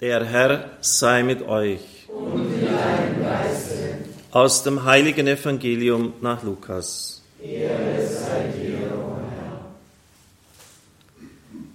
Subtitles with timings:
[0.00, 2.08] Der Herr sei mit euch.
[2.08, 3.20] Und mit deinem.
[4.30, 7.22] Aus dem heiligen Evangelium nach Lukas.
[7.42, 9.66] Ehre sei dir, o Herr.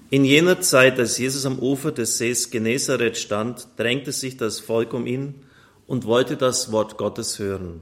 [0.09, 4.93] In jener Zeit, als Jesus am Ufer des Sees Genezareth stand, drängte sich das Volk
[4.93, 5.35] um ihn
[5.85, 7.81] und wollte das Wort Gottes hören.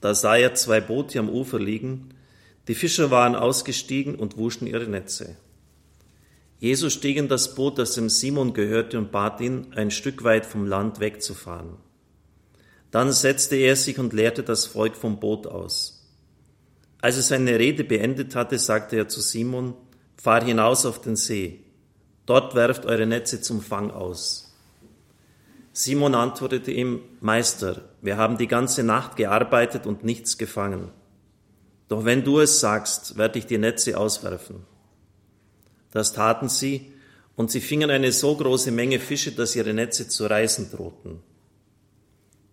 [0.00, 2.14] Da sah er zwei Boote am Ufer liegen,
[2.68, 5.36] die Fischer waren ausgestiegen und wuschen ihre Netze.
[6.62, 10.46] Jesus stieg in das Boot, das dem Simon gehörte, und bat ihn, ein Stück weit
[10.46, 11.70] vom Land wegzufahren.
[12.92, 16.08] Dann setzte er sich und leerte das Volk vom Boot aus.
[17.00, 19.74] Als er seine Rede beendet hatte, sagte er zu Simon,
[20.16, 21.64] fahr hinaus auf den See.
[22.26, 24.54] Dort werft eure Netze zum Fang aus.
[25.72, 30.92] Simon antwortete ihm, Meister, wir haben die ganze Nacht gearbeitet und nichts gefangen.
[31.88, 34.70] Doch wenn du es sagst, werde ich die Netze auswerfen.
[35.92, 36.92] Das taten sie,
[37.36, 41.20] und sie fingen eine so große Menge Fische, dass ihre Netze zu reißen drohten.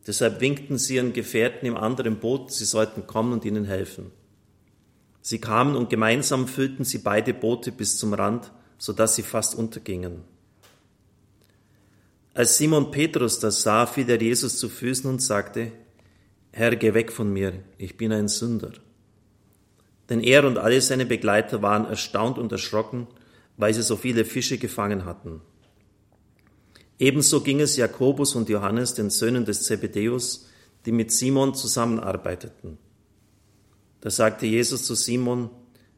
[0.08, 4.12] Deshalb winkten sie ihren Gefährten im anderen Boot, sie sollten kommen und ihnen helfen.
[5.22, 9.56] Sie kamen und gemeinsam füllten sie beide Boote bis zum Rand, so dass sie fast
[9.56, 10.24] untergingen.
[12.34, 15.72] Als Simon Petrus das sah, fiel er Jesus zu Füßen und sagte,
[16.52, 18.72] Herr, geh weg von mir, ich bin ein Sünder.
[20.10, 23.08] Denn er und alle seine Begleiter waren erstaunt und erschrocken,
[23.60, 25.42] weil sie so viele Fische gefangen hatten.
[26.98, 30.48] Ebenso ging es Jakobus und Johannes, den Söhnen des Zebedäus,
[30.86, 32.78] die mit Simon zusammenarbeiteten.
[34.00, 35.50] Da sagte Jesus zu Simon,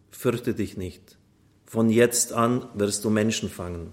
[0.09, 1.17] fürchte dich nicht,
[1.65, 3.91] von jetzt an wirst du Menschen fangen.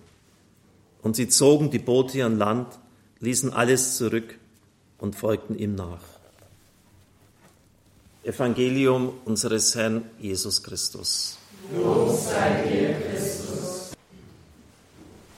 [1.02, 2.78] Und sie zogen die Boote an Land,
[3.20, 4.38] ließen alles zurück
[4.96, 6.02] und folgten ihm nach.
[8.24, 11.38] Evangelium unseres Herrn Jesus Christus.
[11.74, 13.17] Lob sei dir, Christus.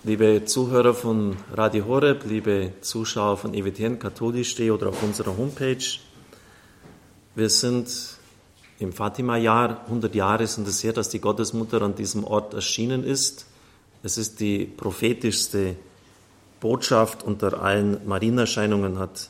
[0.03, 5.85] Liebe Zuhörer von Radio Horeb, liebe Zuschauer von EWTN Katholisch.de oder auf unserer Homepage,
[7.35, 8.17] wir sind
[8.79, 13.45] im Fatima-Jahr, 100 Jahre sind es her, dass die Gottesmutter an diesem Ort erschienen ist.
[14.03, 15.77] Es ist die prophetischste
[16.61, 19.29] Botschaft unter allen Marienerscheinungen, hat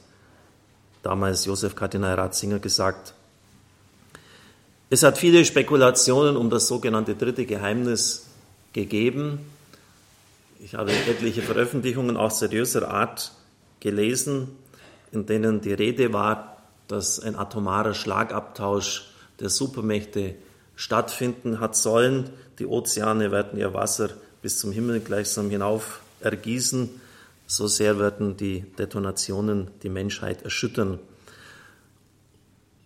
[1.03, 3.15] damals Josef Kardinal Ratzinger gesagt.
[4.89, 8.27] Es hat viele Spekulationen um das sogenannte dritte Geheimnis
[8.73, 9.41] gegeben.
[10.63, 13.33] Ich habe etliche Veröffentlichungen auch seriöser Art
[13.81, 14.49] gelesen,
[15.11, 19.11] in denen die Rede war, dass ein atomarer Schlagabtausch
[19.41, 20.35] der Supermächte
[20.77, 22.29] stattfinden hat sollen.
[22.59, 24.11] Die Ozeane werden ihr Wasser
[24.43, 26.91] bis zum Himmel gleichsam hinauf ergießen.
[27.47, 30.99] So sehr werden die Detonationen die Menschheit erschüttern.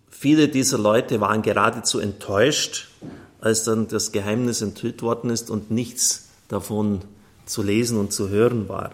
[0.09, 2.87] Viele dieser Leute waren geradezu enttäuscht,
[3.41, 7.01] als dann das Geheimnis enthüllt worden ist und nichts davon
[7.45, 8.91] zu lesen und zu hören war.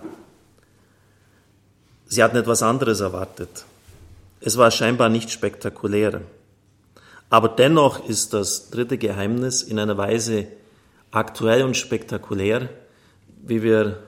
[2.08, 3.66] Sie hatten etwas anderes erwartet.
[4.42, 6.22] Es war scheinbar nicht spektakulär.
[7.30, 10.48] Aber dennoch ist das dritte Geheimnis in einer Weise
[11.12, 12.70] aktuell und spektakulär,
[13.42, 14.04] wie wir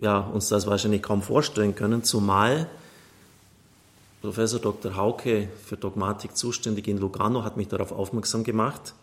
[0.00, 2.68] ja, uns das wahrscheinlich kaum vorstellen können, zumal
[4.20, 4.96] Professor Dr.
[4.96, 8.94] Hauke für Dogmatik zuständig in Lugano hat mich darauf aufmerksam gemacht.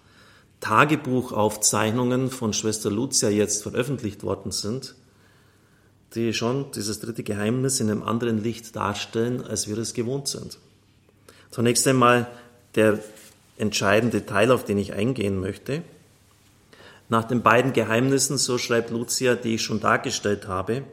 [0.62, 4.96] Tagebuchaufzeichnungen von Schwester Lucia jetzt veröffentlicht worden sind,
[6.16, 10.60] die schon dieses dritte Geheimnis in einem anderen Licht darstellen, als wir es gewohnt sind.
[11.50, 12.28] Zunächst einmal
[12.76, 13.00] der
[13.58, 15.82] entscheidende Teil, auf den ich eingehen möchte.
[17.10, 20.84] Nach den beiden Geheimnissen, so schreibt Lucia, die ich schon dargestellt habe,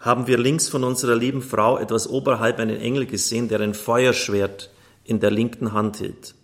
[0.00, 4.70] haben wir links von unserer lieben Frau etwas oberhalb einen Engel gesehen, der ein Feuerschwert
[5.04, 6.34] in der linken Hand hielt.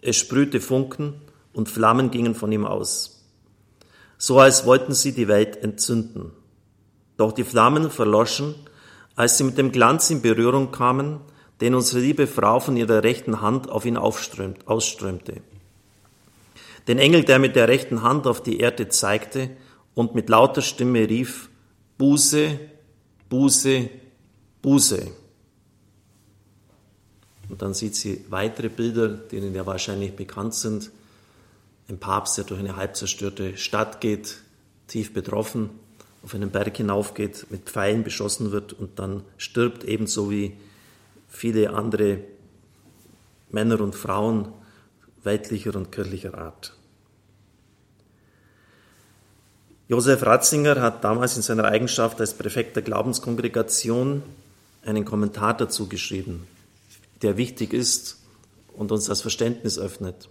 [0.00, 1.14] Es sprühte Funken
[1.52, 3.24] und Flammen gingen von ihm aus,
[4.18, 6.32] so als wollten sie die Welt entzünden.
[7.16, 8.54] Doch die Flammen verloschen,
[9.16, 11.20] als sie mit dem Glanz in Berührung kamen,
[11.60, 15.42] den unsere liebe Frau von ihrer rechten Hand auf ihn ausströmte.
[16.88, 19.50] Den Engel, der mit der rechten Hand auf die Erde zeigte
[19.94, 21.50] und mit lauter Stimme rief,
[21.98, 22.58] Buße,
[23.28, 23.90] Buße,
[24.62, 25.06] Buße.
[27.50, 30.90] Und dann sieht sie weitere Bilder, denen ja wahrscheinlich bekannt sind.
[31.90, 34.36] Ein Papst, der durch eine halb zerstörte Stadt geht,
[34.86, 35.70] tief betroffen,
[36.22, 40.56] auf einen Berg hinaufgeht, mit Pfeilen beschossen wird und dann stirbt, ebenso wie
[41.28, 42.20] viele andere
[43.50, 44.52] Männer und Frauen
[45.24, 46.76] weltlicher und kirchlicher Art.
[49.88, 54.22] Josef Ratzinger hat damals in seiner Eigenschaft als Präfekt der Glaubenskongregation
[54.84, 56.46] einen Kommentar dazu geschrieben,
[57.22, 58.20] der wichtig ist
[58.76, 60.28] und uns das Verständnis öffnet.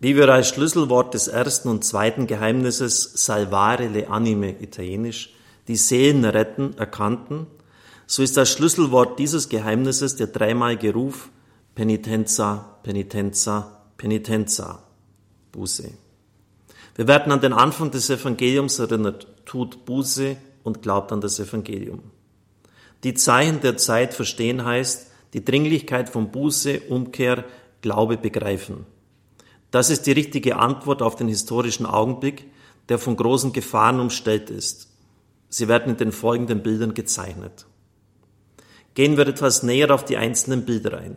[0.00, 5.34] Wie wir als Schlüsselwort des ersten und zweiten Geheimnisses salvare le anime, italienisch,
[5.68, 7.46] die Seelen retten, erkannten,
[8.06, 11.30] so ist das Schlüsselwort dieses Geheimnisses der dreimalige Ruf
[11.74, 14.82] Penitenza, Penitenza, Penitenza,
[15.52, 15.90] Buße.
[16.96, 22.02] Wir werden an den Anfang des Evangeliums erinnert, tut Buße und glaubt an das Evangelium.
[23.02, 27.44] Die Zeichen der Zeit verstehen heißt, die Dringlichkeit von Buße, Umkehr,
[27.80, 28.86] Glaube begreifen.
[29.74, 32.46] Das ist die richtige Antwort auf den historischen Augenblick,
[32.88, 34.88] der von großen Gefahren umstellt ist.
[35.48, 37.66] Sie werden in den folgenden Bildern gezeichnet.
[38.94, 41.16] Gehen wir etwas näher auf die einzelnen Bilder ein.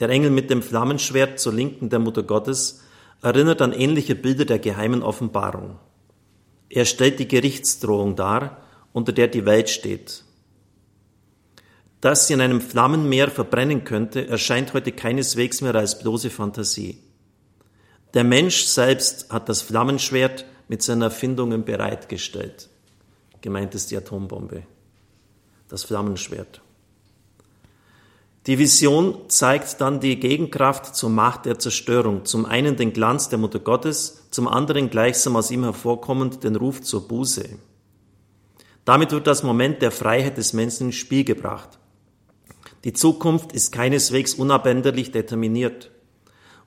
[0.00, 2.82] Der Engel mit dem Flammenschwert zur Linken der Mutter Gottes
[3.22, 5.78] erinnert an ähnliche Bilder der geheimen Offenbarung.
[6.68, 8.58] Er stellt die Gerichtsdrohung dar,
[8.92, 10.24] unter der die Welt steht.
[12.02, 17.07] Dass sie in einem Flammenmeer verbrennen könnte, erscheint heute keineswegs mehr als bloße Fantasie.
[18.14, 22.68] Der Mensch selbst hat das Flammenschwert mit seinen Erfindungen bereitgestellt.
[23.40, 24.62] Gemeint ist die Atombombe,
[25.68, 26.60] das Flammenschwert.
[28.46, 32.24] Die Vision zeigt dann die Gegenkraft zur Macht der Zerstörung.
[32.24, 36.80] Zum einen den Glanz der Mutter Gottes, zum anderen gleichsam aus ihm hervorkommend den Ruf
[36.80, 37.46] zur Buße.
[38.86, 41.78] Damit wird das Moment der Freiheit des Menschen ins Spiel gebracht.
[42.84, 45.90] Die Zukunft ist keineswegs unabänderlich determiniert.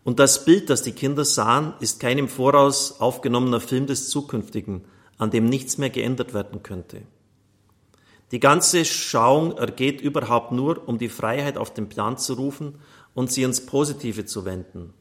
[0.03, 4.86] Und das Bild, das die Kinder sahen, ist kein im Voraus aufgenommener Film des Zukünftigen,
[5.18, 7.03] an dem nichts mehr geändert werden könnte.
[8.31, 12.80] Die ganze Schauung ergeht überhaupt nur, um die Freiheit auf den Plan zu rufen
[13.13, 14.94] und sie ins Positive zu wenden.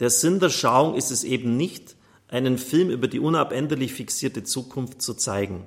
[0.00, 1.96] Der Sinn der Schauung ist es eben nicht,
[2.28, 5.66] einen Film über die unabänderlich fixierte Zukunft zu zeigen.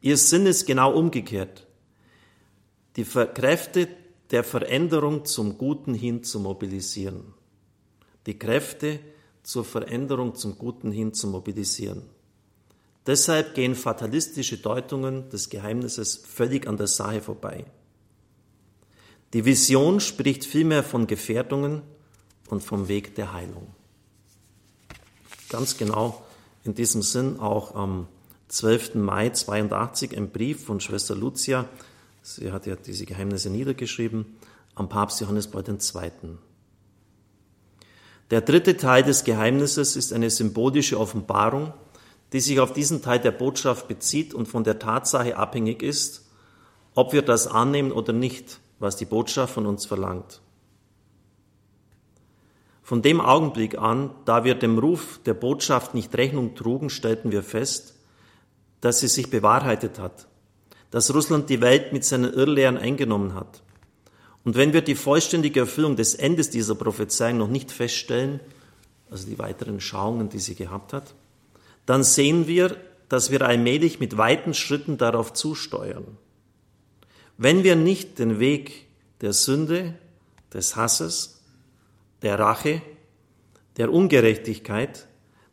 [0.00, 1.66] Ihr Sinn ist genau umgekehrt.
[2.96, 3.88] Die Kräfte
[4.30, 7.33] der Veränderung zum Guten hin zu mobilisieren.
[8.26, 9.00] Die Kräfte
[9.42, 12.02] zur Veränderung zum Guten hin zu mobilisieren.
[13.06, 17.66] Deshalb gehen fatalistische Deutungen des Geheimnisses völlig an der Sache vorbei.
[19.34, 21.82] Die Vision spricht vielmehr von Gefährdungen
[22.48, 23.66] und vom Weg der Heilung.
[25.50, 26.24] Ganz genau
[26.64, 28.08] in diesem Sinn auch am
[28.48, 28.94] 12.
[28.94, 31.68] Mai 82 ein Brief von Schwester Lucia,
[32.22, 34.24] sie hat ja diese Geheimnisse niedergeschrieben,
[34.74, 36.38] am Papst Johannes Paul II.
[38.30, 41.72] Der dritte Teil des Geheimnisses ist eine symbolische Offenbarung,
[42.32, 46.28] die sich auf diesen Teil der Botschaft bezieht und von der Tatsache abhängig ist,
[46.94, 50.40] ob wir das annehmen oder nicht, was die Botschaft von uns verlangt.
[52.82, 57.42] Von dem Augenblick an, da wir dem Ruf der Botschaft nicht Rechnung trugen, stellten wir
[57.42, 57.94] fest,
[58.80, 60.28] dass sie sich bewahrheitet hat,
[60.90, 63.62] dass Russland die Welt mit seinen Irrlehren eingenommen hat.
[64.44, 68.40] Und wenn wir die vollständige Erfüllung des Endes dieser Prophezeiung noch nicht feststellen,
[69.10, 71.14] also die weiteren Schauungen, die sie gehabt hat,
[71.86, 72.76] dann sehen wir,
[73.08, 76.04] dass wir allmählich mit weiten Schritten darauf zusteuern.
[77.36, 78.86] Wenn wir nicht den Weg
[79.20, 79.94] der Sünde,
[80.52, 81.40] des Hasses,
[82.22, 82.80] der Rache,
[83.76, 85.06] der Ungerechtigkeit,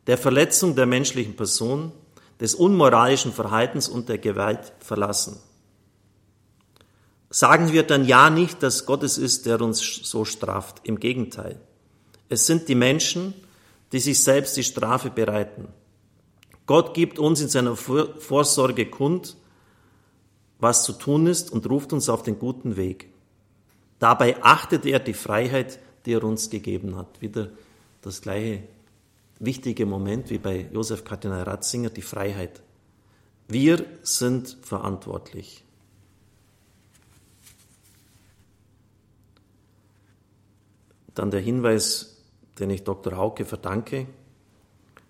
[0.06, 1.92] der Verletzung der menschlichen Person,
[2.40, 5.38] des unmoralischen Verhaltens und der Gewalt verlassen.
[7.32, 10.82] Sagen wir dann ja nicht, dass Gott es ist, der uns so straft.
[10.84, 11.58] Im Gegenteil.
[12.28, 13.32] Es sind die Menschen,
[13.92, 15.68] die sich selbst die Strafe bereiten.
[16.66, 19.36] Gott gibt uns in seiner Vorsorge kund,
[20.58, 23.08] was zu tun ist und ruft uns auf den guten Weg.
[23.98, 27.22] Dabei achtet er die Freiheit, die er uns gegeben hat.
[27.22, 27.48] Wieder
[28.02, 28.62] das gleiche
[29.38, 32.60] wichtige Moment wie bei Josef Kardinal Ratzinger, die Freiheit.
[33.48, 35.64] Wir sind verantwortlich.
[41.14, 42.22] Dann der Hinweis,
[42.58, 43.16] den ich Dr.
[43.16, 44.06] Hauke verdanke.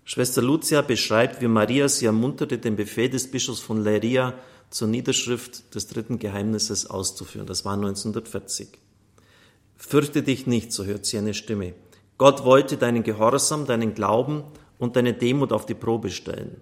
[0.05, 4.33] Schwester Lucia beschreibt, wie Maria sie ermunterte, den Befehl des Bischofs von Leiria
[4.69, 7.47] zur Niederschrift des dritten Geheimnisses auszuführen.
[7.47, 8.67] Das war 1940.
[9.77, 11.73] Fürchte dich nicht, so hört sie eine Stimme.
[12.17, 14.43] Gott wollte deinen Gehorsam, deinen Glauben
[14.77, 16.61] und deine Demut auf die Probe stellen.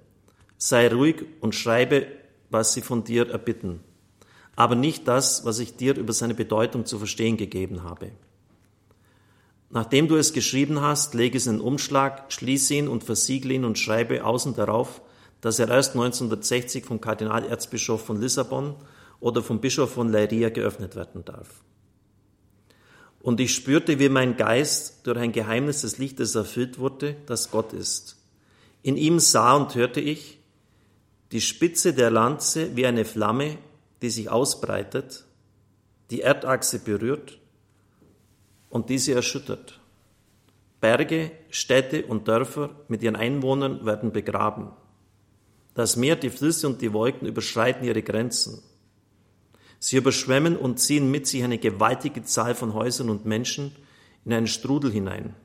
[0.57, 2.07] Sei ruhig und schreibe,
[2.49, 3.79] was sie von dir erbitten,
[4.55, 8.11] aber nicht das, was ich dir über seine Bedeutung zu verstehen gegeben habe.
[9.73, 13.63] Nachdem du es geschrieben hast, lege es in den Umschlag, schließe ihn und versiegle ihn
[13.63, 15.01] und schreibe außen darauf,
[15.39, 18.75] dass er erst 1960 vom Kardinalerzbischof von Lissabon
[19.21, 21.63] oder vom Bischof von Leiria geöffnet werden darf.
[23.21, 27.71] Und ich spürte, wie mein Geist durch ein Geheimnis des Lichtes erfüllt wurde, das Gott
[27.71, 28.17] ist.
[28.83, 30.39] In ihm sah und hörte ich
[31.31, 33.57] die Spitze der Lanze wie eine Flamme,
[34.01, 35.23] die sich ausbreitet,
[36.09, 37.37] die Erdachse berührt
[38.71, 39.79] und diese erschüttert.
[40.79, 44.71] Berge, Städte und Dörfer mit ihren Einwohnern werden begraben.
[45.75, 48.63] Das Meer, die Flüsse und die Wolken überschreiten ihre Grenzen.
[49.77, 53.75] Sie überschwemmen und ziehen mit sich eine gewaltige Zahl von Häusern und Menschen
[54.25, 55.35] in einen Strudel hinein.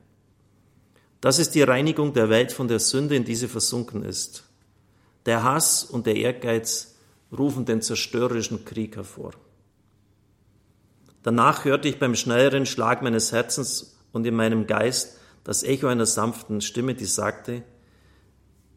[1.21, 4.43] Das ist die Reinigung der Welt von der Sünde, in die sie versunken ist.
[5.25, 6.95] Der Hass und der Ehrgeiz
[7.35, 9.33] rufen den zerstörerischen Krieg hervor.
[11.27, 16.05] Danach hörte ich beim schnelleren Schlag meines Herzens und in meinem Geist das Echo einer
[16.05, 17.63] sanften Stimme, die sagte,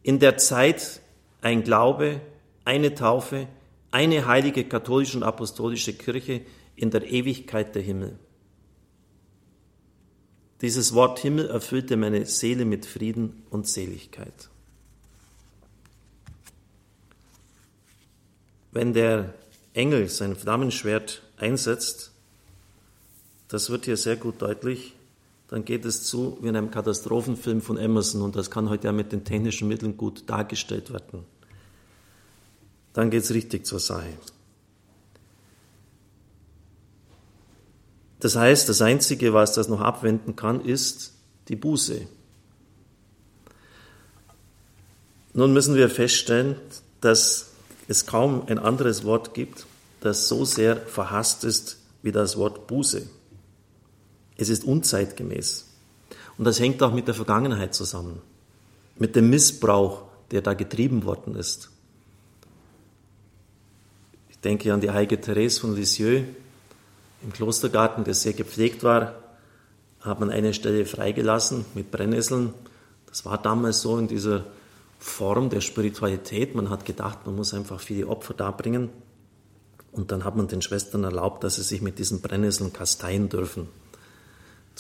[0.02, 1.00] in der Zeit
[1.42, 2.20] ein Glaube,
[2.64, 3.46] eine Taufe,
[3.92, 6.40] eine heilige katholische und apostolische Kirche
[6.74, 8.18] in der Ewigkeit der Himmel.
[10.60, 14.50] Dieses Wort Himmel erfüllte meine Seele mit Frieden und Seligkeit.
[18.72, 19.34] Wenn der
[19.72, 22.10] Engel sein Flammenschwert einsetzt,
[23.50, 24.94] das wird hier sehr gut deutlich,
[25.48, 28.92] dann geht es zu wie in einem Katastrophenfilm von Emerson und das kann heute ja
[28.92, 31.24] mit den technischen Mitteln gut dargestellt werden.
[32.92, 34.14] Dann geht es richtig zur Sache.
[38.20, 41.14] Das heißt, das Einzige, was das noch abwenden kann, ist
[41.48, 42.06] die Buße.
[45.32, 46.54] Nun müssen wir feststellen,
[47.00, 47.50] dass
[47.88, 49.66] es kaum ein anderes Wort gibt,
[50.00, 53.08] das so sehr verhasst ist wie das Wort Buße.
[54.40, 55.66] Es ist unzeitgemäß.
[56.38, 58.22] Und das hängt auch mit der Vergangenheit zusammen,
[58.96, 61.68] mit dem Missbrauch, der da getrieben worden ist.
[64.30, 66.24] Ich denke an die heilige Therese von Lisieux,
[67.22, 69.14] im Klostergarten, der sehr gepflegt war,
[70.00, 72.54] hat man eine Stelle freigelassen mit Brennnesseln.
[73.08, 74.46] Das war damals so in dieser
[74.98, 76.54] Form der Spiritualität.
[76.54, 78.88] Man hat gedacht, man muss einfach viele Opfer darbringen.
[79.92, 83.68] Und dann hat man den Schwestern erlaubt, dass sie sich mit diesen Brennnesseln kasteien dürfen.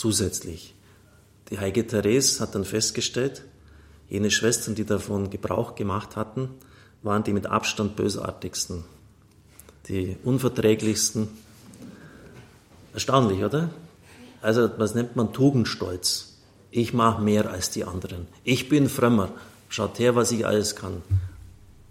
[0.00, 0.74] Zusätzlich.
[1.50, 3.42] Die heilige Therese hat dann festgestellt,
[4.08, 6.48] jene Schwestern, die davon Gebrauch gemacht hatten,
[7.02, 8.84] waren die mit Abstand bösartigsten,
[9.88, 11.28] die unverträglichsten,
[12.94, 13.68] Erstaunlich, oder?
[14.40, 16.38] Also, was nennt man Tugendstolz?
[16.70, 18.26] Ich mache mehr als die anderen.
[18.42, 19.28] Ich bin frömmer.
[19.68, 21.02] Schaut her, was ich alles kann.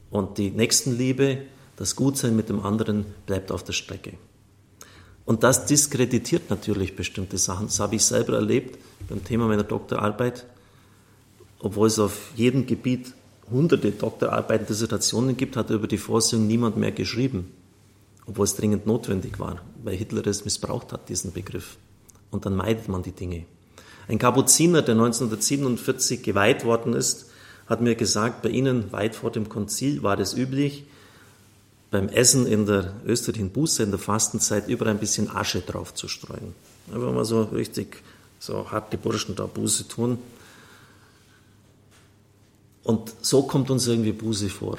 [0.10, 1.44] Und die Nächstenliebe,
[1.76, 4.14] das Gutsein mit dem anderen bleibt auf der Strecke.
[5.30, 7.68] Und das diskreditiert natürlich bestimmte Sachen.
[7.68, 10.48] Das habe ich selber erlebt beim Thema meiner Doktorarbeit.
[11.60, 13.14] Obwohl es auf jedem Gebiet
[13.52, 17.52] hunderte Doktorarbeiten, Dissertationen gibt, hat über die Vorsehung niemand mehr geschrieben
[18.30, 21.78] obwohl es dringend notwendig war, weil Hitler es missbraucht hat, diesen Begriff.
[22.30, 23.46] Und dann meidet man die Dinge.
[24.08, 27.32] Ein Kapuziner, der 1947 geweiht worden ist,
[27.66, 30.86] hat mir gesagt, bei Ihnen weit vor dem Konzil war es üblich,
[31.92, 36.08] beim Essen in der österreichischen Buße, in der Fastenzeit, überall ein bisschen Asche drauf zu
[36.08, 36.54] streuen.
[36.94, 38.04] Einfach mal so richtig,
[38.40, 40.20] so harte Burschen da Buße tun.
[42.84, 44.78] Und so kommt uns irgendwie Buße vor.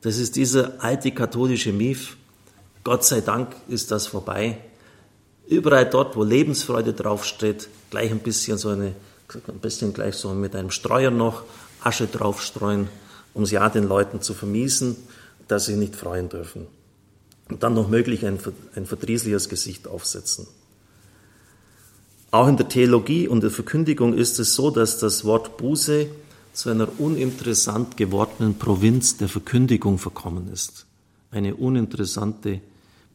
[0.00, 2.16] Das ist dieser alte katholische Mief,
[2.82, 4.58] Gott sei Dank ist das vorbei.
[5.46, 8.94] Überall dort, wo Lebensfreude draufsteht, gleich ein bisschen so eine,
[9.48, 11.42] ein bisschen gleich so mit einem Streuer noch
[11.82, 12.88] Asche draufstreuen,
[13.34, 14.96] um es ja den Leuten zu vermiesen,
[15.50, 16.66] dass sie nicht freuen dürfen.
[17.48, 18.38] Und dann noch möglich ein,
[18.76, 20.46] ein verdrießliches Gesicht aufsetzen.
[22.30, 26.06] Auch in der Theologie und der Verkündigung ist es so, dass das Wort Buße
[26.52, 30.86] zu einer uninteressant gewordenen Provinz der Verkündigung verkommen ist.
[31.32, 32.60] Eine uninteressante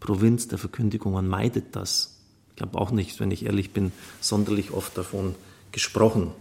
[0.01, 1.13] Provinz der Verkündigung.
[1.13, 2.17] Man meidet das.
[2.55, 5.35] Ich habe auch nicht, wenn ich ehrlich bin, sonderlich oft davon
[5.71, 6.31] gesprochen.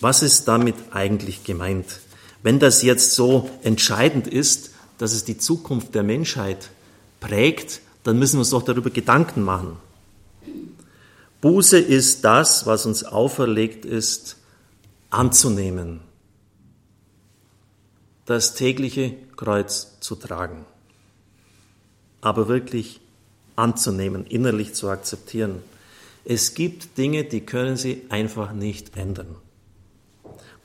[0.00, 2.00] Was ist damit eigentlich gemeint?
[2.42, 4.70] Wenn das jetzt so entscheidend ist,
[5.00, 6.70] dass es die Zukunft der Menschheit
[7.18, 9.76] prägt, dann müssen wir uns doch darüber Gedanken machen.
[11.40, 14.36] Buße ist das, was uns auferlegt ist,
[15.10, 16.00] anzunehmen,
[18.26, 20.64] das tägliche Kreuz zu tragen
[22.20, 23.00] aber wirklich
[23.56, 25.62] anzunehmen, innerlich zu akzeptieren.
[26.24, 29.36] Es gibt Dinge, die können Sie einfach nicht ändern.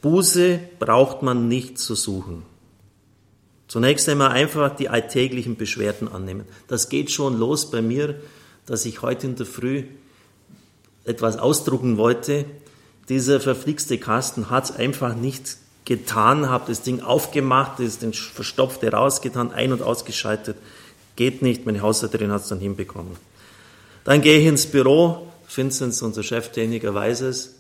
[0.02, 2.44] Buße braucht man nicht zu suchen.
[3.68, 6.46] Zunächst einmal einfach die alltäglichen Beschwerden annehmen.
[6.68, 8.16] Das geht schon los bei mir,
[8.66, 9.84] dass ich heute in der Früh
[11.04, 12.46] etwas ausdrucken wollte.
[13.10, 18.92] Dieser verflixte Kasten hat es einfach nicht getan, habe das Ding aufgemacht, ist den verstopfte
[18.92, 20.58] rausgetan, ein- und ausgeschaltet.
[21.16, 23.16] Geht nicht, meine Haushälterin hat es dann hinbekommen.
[24.04, 27.56] Dann gehe ich ins Büro, Vincent, unser Cheftechniker, weiß es.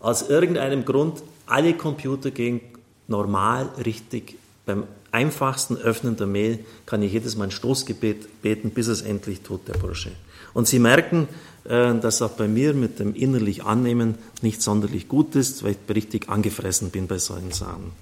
[0.00, 2.60] Aus irgendeinem Grund, alle Computer gehen
[3.06, 4.36] normal, richtig.
[4.68, 9.40] Beim einfachsten Öffnen der Mail kann ich jedes Mal ein Stoßgebet beten, bis es endlich
[9.40, 10.12] tut, der Bursche.
[10.52, 11.26] Und Sie merken,
[11.64, 15.94] äh, dass auch bei mir mit dem innerlich Annehmen nicht sonderlich gut ist, weil ich
[15.96, 17.92] richtig angefressen bin bei solchen Sachen.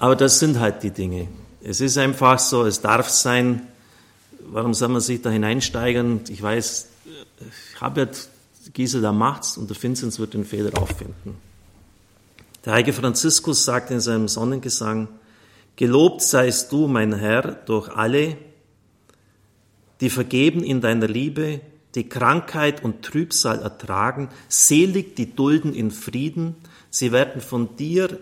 [0.00, 1.28] Aber das sind halt die Dinge.
[1.62, 3.68] Es ist einfach so, es darf sein.
[4.40, 6.22] Warum soll man sich da hineinsteigern?
[6.28, 6.88] Ich weiß,
[7.74, 8.08] ich habe ja
[8.72, 11.36] Gisela macht's und der Vinzenz wird den Fehler auffinden.
[12.64, 15.08] Der heilige Franziskus sagt in seinem Sonnengesang,
[15.76, 18.36] Gelobt seist du, mein Herr, durch alle,
[20.00, 21.60] die vergeben in deiner Liebe,
[21.96, 26.54] die Krankheit und Trübsal ertragen, selig die dulden in Frieden,
[26.90, 28.20] sie werden von dir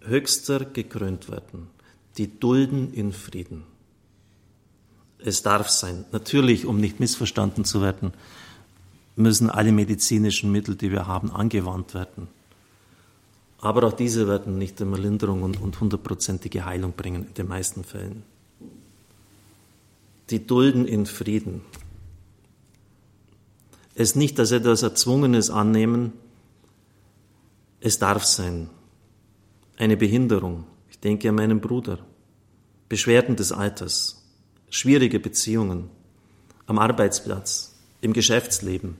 [0.00, 1.68] höchster gekrönt werden.
[2.16, 3.64] Die dulden in Frieden.
[5.18, 6.04] Es darf sein.
[6.12, 8.12] Natürlich, um nicht missverstanden zu werden,
[9.16, 12.28] müssen alle medizinischen Mittel, die wir haben, angewandt werden.
[13.64, 18.22] Aber auch diese werden nicht immer Linderung und hundertprozentige Heilung bringen, in den meisten Fällen.
[20.28, 21.62] Die dulden in Frieden.
[23.94, 26.12] Es nicht als etwas Erzwungenes annehmen,
[27.80, 28.68] es darf sein.
[29.78, 30.66] Eine Behinderung.
[30.90, 32.00] Ich denke an meinen Bruder.
[32.90, 34.22] Beschwerden des Alters.
[34.68, 35.88] Schwierige Beziehungen.
[36.66, 37.76] Am Arbeitsplatz.
[38.02, 38.98] Im Geschäftsleben.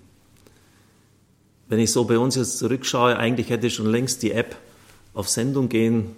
[1.68, 4.56] Wenn ich so bei uns jetzt zurückschaue, eigentlich hätte schon längst die App
[5.14, 6.14] auf Sendung gehen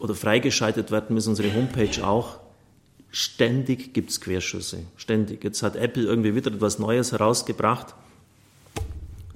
[0.00, 2.38] oder freigeschaltet werden müssen, unsere Homepage auch.
[3.10, 4.84] Ständig gibt es Querschüsse.
[4.96, 5.42] Ständig.
[5.42, 7.94] Jetzt hat Apple irgendwie wieder etwas Neues herausgebracht.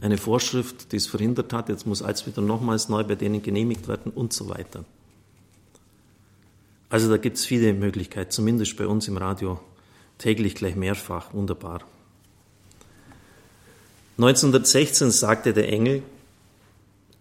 [0.00, 1.68] Eine Vorschrift, die es verhindert hat.
[1.68, 4.84] Jetzt muss alles wieder nochmals neu bei denen genehmigt werden und so weiter.
[6.88, 9.58] Also da gibt es viele Möglichkeiten, zumindest bei uns im Radio
[10.18, 11.32] täglich gleich mehrfach.
[11.34, 11.80] Wunderbar.
[14.16, 16.02] 1916 sagte der Engel,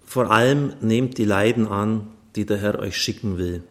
[0.06, 3.64] vor allem nehmt die Leiden an, die der Herr euch schicken will.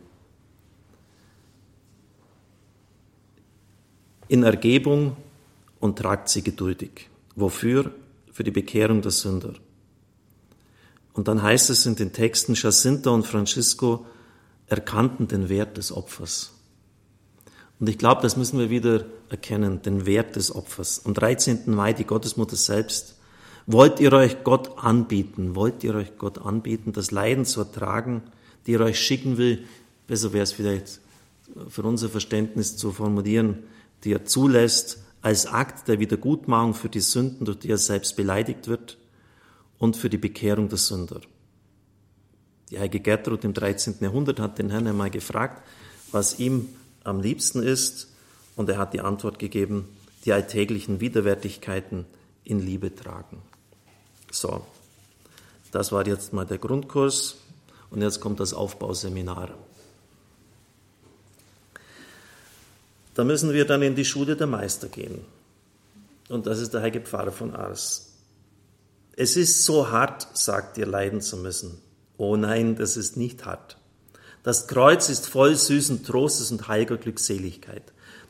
[4.29, 5.17] In Ergebung
[5.79, 7.09] und tragt sie geduldig.
[7.37, 7.93] Wofür?
[8.33, 9.55] Für die Bekehrung der Sünder.
[11.12, 14.07] Und dann heißt es in den Texten, Jacinta und Francisco
[14.67, 16.52] erkannten den Wert des Opfers.
[17.79, 21.04] Und ich glaube, das müssen wir wieder erkennen, den Wert des Opfers.
[21.04, 21.62] Am 13.
[21.66, 23.16] Mai, die Gottesmutter selbst,
[23.66, 28.23] wollt ihr euch Gott anbieten, wollt ihr euch Gott anbieten, das Leiden zu ertragen,
[28.66, 29.64] die er euch schicken will,
[30.06, 31.00] besser wäre es vielleicht
[31.68, 33.64] für unser Verständnis zu formulieren,
[34.04, 38.68] die er zulässt als Akt der Wiedergutmachung für die Sünden, durch die er selbst beleidigt
[38.68, 38.99] wird
[39.78, 41.21] und für die Bekehrung der Sünder.
[42.71, 43.97] Die heilige Gertrud im 13.
[44.00, 45.62] Jahrhundert hat den Herrn einmal gefragt,
[46.10, 46.68] was ihm
[47.04, 48.11] am liebsten ist.
[48.56, 49.88] Und er hat die Antwort gegeben,
[50.25, 52.06] die alltäglichen Widerwärtigkeiten
[52.45, 53.43] in Liebe tragen.
[54.30, 54.65] So,
[55.71, 57.36] das war jetzt mal der Grundkurs
[57.91, 59.50] und jetzt kommt das Aufbauseminar.
[63.15, 65.25] Da müssen wir dann in die Schule der Meister gehen.
[66.28, 68.12] Und das ist der heilige Pfarrer von Ars.
[69.15, 71.78] Es ist so hart, sagt ihr, leiden zu müssen.
[72.17, 73.76] Oh nein, das ist nicht hart.
[74.43, 77.82] Das Kreuz ist voll süßen Trostes und heiliger Glückseligkeit.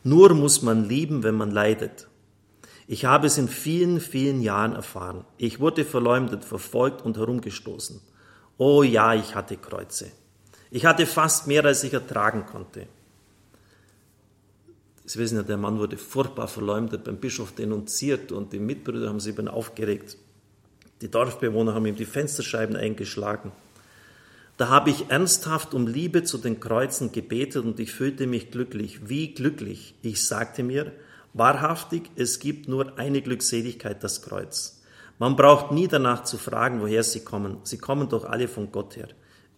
[0.05, 2.09] Nur muss man lieben, wenn man leidet.
[2.87, 5.25] Ich habe es in vielen, vielen Jahren erfahren.
[5.39, 8.01] Ich wurde verleumdet, verfolgt und herumgestoßen.
[8.59, 10.11] Oh ja, ich hatte Kreuze.
[10.71, 12.87] Ich hatte fast mehr, als ich ertragen konnte.
[15.05, 19.21] Sie wissen ja, der Mann wurde furchtbar verleumdet, beim Bischof denunziert und die Mitbrüder haben
[19.21, 20.17] sich über ihn aufgeregt.
[21.01, 23.53] Die Dorfbewohner haben ihm die Fensterscheiben eingeschlagen.
[24.63, 29.09] Da habe ich ernsthaft um Liebe zu den Kreuzen gebetet und ich fühlte mich glücklich.
[29.09, 29.97] Wie glücklich?
[30.03, 30.93] Ich sagte mir,
[31.33, 34.81] wahrhaftig, es gibt nur eine Glückseligkeit, das Kreuz.
[35.19, 37.57] Man braucht nie danach zu fragen, woher sie kommen.
[37.65, 39.09] Sie kommen doch alle von Gott her.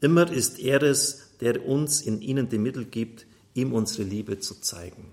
[0.00, 4.58] Immer ist er es, der uns in ihnen die Mittel gibt, ihm unsere Liebe zu
[4.62, 5.12] zeigen.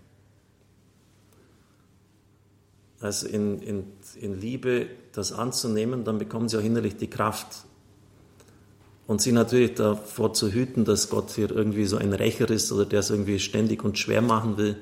[3.02, 3.84] Also in, in,
[4.16, 7.66] in Liebe das anzunehmen, dann bekommen sie auch innerlich die Kraft,
[9.12, 12.86] und sie natürlich davor zu hüten, dass Gott hier irgendwie so ein Rächer ist oder
[12.86, 14.78] der es irgendwie ständig und schwer machen will.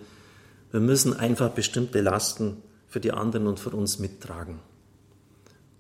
[0.69, 4.59] Wir müssen einfach bestimmte Lasten für die anderen und für uns mittragen,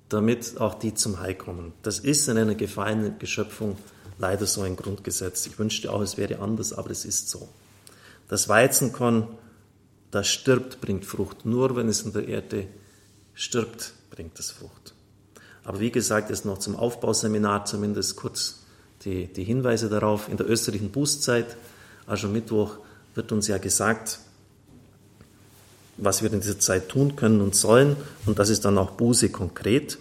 [0.09, 1.73] damit auch die zum Heil kommen.
[1.83, 3.77] Das ist in einer gefallenen Geschöpfung
[4.17, 5.45] leider so ein Grundgesetz.
[5.45, 7.49] Ich wünschte auch, es wäre anders, aber es ist so.
[8.29, 9.27] Das Weizenkorn,
[10.09, 11.45] das stirbt, bringt Frucht.
[11.45, 12.65] Nur wenn es in der Erde
[13.35, 14.95] stirbt, bringt es Frucht.
[15.63, 18.59] Aber wie gesagt, ist noch zum Aufbauseminar zumindest kurz
[19.05, 20.29] die, die Hinweise darauf.
[20.29, 21.55] In der österreichischen Bußzeit,
[22.07, 22.77] also Mittwoch,
[23.15, 24.19] wird uns ja gesagt,
[25.97, 27.95] was wir in dieser Zeit tun können und sollen.
[28.25, 29.97] Und das ist dann auch Buße konkret.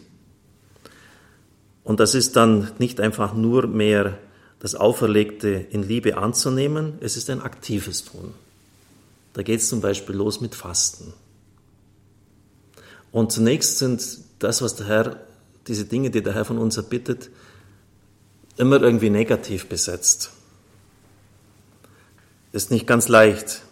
[1.85, 4.19] Und das ist dann nicht einfach nur mehr
[4.61, 8.35] das Auferlegte in Liebe anzunehmen, es ist ein aktives Tun.
[9.35, 11.13] Da geht es zum Beispiel los mit Fasten.
[13.13, 14.03] Und zunächst sind
[14.41, 15.17] das, was der Herr
[15.69, 17.31] diese Dinge, die der Herr von uns erbittet,
[18.57, 20.33] immer irgendwie negativ besetzt.
[22.53, 23.63] Ist nicht ganz leicht.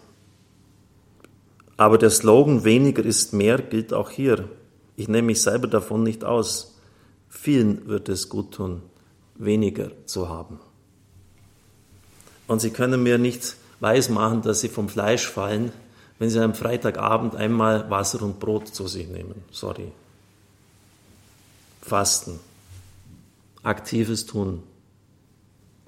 [1.76, 4.48] Aber der Slogan weniger ist mehr gilt auch hier.
[4.96, 6.74] Ich nehme mich selber davon nicht aus.
[7.28, 8.82] Vielen wird es gut tun,
[9.34, 10.58] weniger zu haben.
[12.46, 15.72] Und Sie können mir nicht weismachen, dass Sie vom Fleisch fallen,
[16.18, 19.44] wenn Sie am Freitagabend einmal Wasser und Brot zu sich nehmen.
[19.50, 19.92] Sorry.
[21.86, 22.40] Fasten.
[23.62, 24.64] Aktives Tun.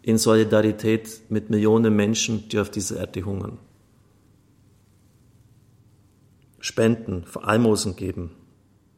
[0.03, 3.59] In Solidarität mit Millionen Menschen, die auf dieser Erde hungern.
[6.61, 8.31] Spenden, Almosen geben.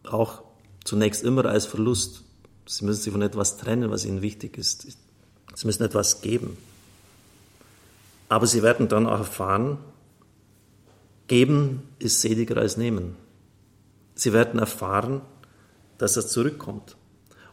[0.04, 0.42] Auch
[0.84, 2.22] zunächst immer als Verlust.
[2.66, 4.86] Sie müssen sich von etwas trennen, was ihnen wichtig ist.
[5.54, 6.58] Sie müssen etwas geben.
[8.28, 9.78] Aber sie werden dann auch erfahren,
[11.28, 13.16] geben ist seliger als nehmen.
[14.14, 15.22] Sie werden erfahren,
[16.00, 16.96] dass das zurückkommt.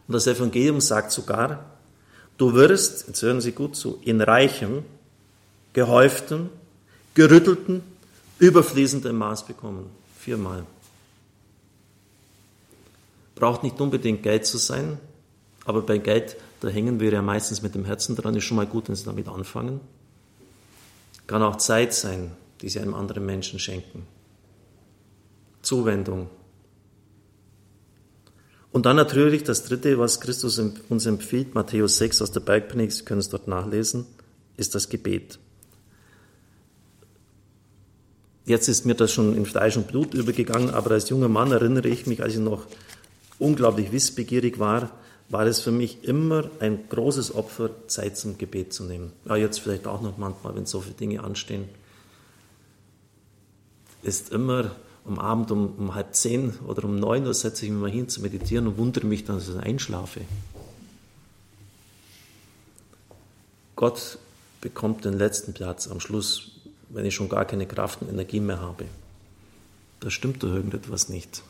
[0.06, 1.66] Und das Evangelium sagt sogar,
[2.38, 4.84] du wirst, jetzt hören Sie gut zu, in reichem,
[5.74, 6.48] gehäuftem,
[7.12, 7.82] gerüttelten,
[8.38, 9.90] überfließendem Maß bekommen.
[10.18, 10.64] Viermal.
[13.34, 14.98] Braucht nicht unbedingt Geld zu sein,
[15.66, 18.66] aber bei Geld, da hängen wir ja meistens mit dem Herzen dran, ist schon mal
[18.66, 19.80] gut, wenn Sie damit anfangen.
[21.26, 22.30] Kann auch Zeit sein,
[22.62, 24.06] die Sie einem anderen Menschen schenken.
[25.60, 26.30] Zuwendung.
[28.70, 33.04] Und dann natürlich das dritte, was Christus uns empfiehlt, Matthäus 6 aus der Bergpredigt, Sie
[33.04, 34.06] können es dort nachlesen,
[34.56, 35.38] ist das Gebet.
[38.44, 41.88] Jetzt ist mir das schon in Fleisch und Blut übergegangen, aber als junger Mann erinnere
[41.88, 42.66] ich mich, als ich noch
[43.38, 44.90] unglaublich wissbegierig war,
[45.28, 49.12] war es für mich immer ein großes Opfer, Zeit zum Gebet zu nehmen.
[49.26, 51.68] Ja, jetzt vielleicht auch noch manchmal, wenn so viele Dinge anstehen.
[54.02, 54.70] Ist immer
[55.04, 58.08] am Abend um, um halb zehn oder um neun Uhr setze ich mich mal hin
[58.08, 60.20] zu meditieren und wundere mich dann, dass ich einschlafe.
[63.76, 64.18] Gott
[64.60, 66.52] bekommt den letzten Platz am Schluss,
[66.88, 68.84] wenn ich schon gar keine Kraft und Energie mehr habe.
[70.00, 71.42] Da stimmt doch irgendetwas nicht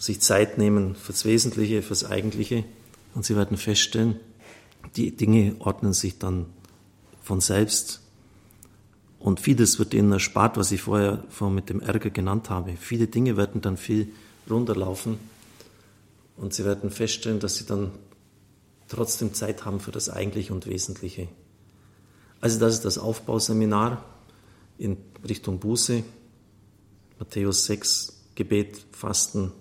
[0.00, 2.64] sich Zeit nehmen fürs Wesentliche, fürs Eigentliche
[3.14, 4.18] und sie werden feststellen,
[4.96, 6.46] die Dinge ordnen sich dann
[7.22, 8.00] von selbst
[9.20, 12.74] und vieles wird ihnen erspart, was ich vorher, vorher mit dem Ärger genannt habe.
[12.76, 14.08] Viele Dinge werden dann viel
[14.48, 15.18] runterlaufen
[16.38, 17.92] und sie werden feststellen, dass sie dann
[18.88, 21.28] trotzdem Zeit haben für das Eigentliche und Wesentliche.
[22.40, 24.02] Also das ist das Aufbauseminar
[24.78, 24.96] in
[25.28, 26.02] Richtung Buße,
[27.18, 29.52] Matthäus 6, Gebet, Fasten,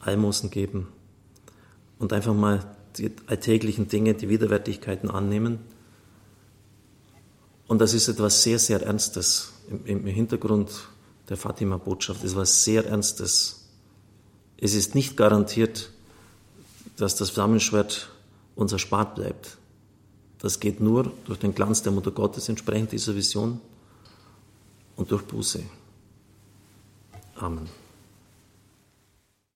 [0.00, 0.88] Almosen geben
[1.98, 5.60] und einfach mal die alltäglichen Dinge, die Widerwärtigkeiten annehmen.
[7.70, 9.52] Und das ist etwas sehr, sehr Ernstes
[9.84, 10.72] im, Hintergrund
[11.28, 12.24] der Fatima-Botschaft.
[12.24, 13.68] ist etwas sehr Ernstes.
[14.56, 15.92] Es ist nicht garantiert,
[16.96, 18.10] dass das Flammenschwert
[18.56, 19.56] uns erspart bleibt.
[20.40, 23.60] Das geht nur durch den Glanz der Mutter Gottes entsprechend dieser Vision
[24.96, 25.62] und durch Buße.
[27.36, 27.68] Amen.